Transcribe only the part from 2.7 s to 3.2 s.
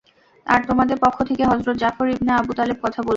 কথা বলবে।